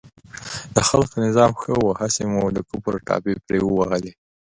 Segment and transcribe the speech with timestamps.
[0.75, 4.11] د خلق نظام ښه و، هسې مو د کفر ټاپې پرې ووهلې.